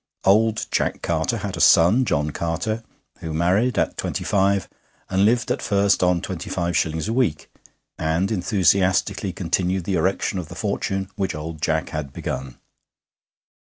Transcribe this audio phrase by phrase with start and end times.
[0.25, 2.81] Old Jack Carter had a son John Carter,
[3.19, 4.67] who married at twenty five
[5.11, 7.51] and lived at first on twenty five shillings a week,
[7.99, 12.57] and enthusiastically continued the erection of the fortune which old Jack had begun.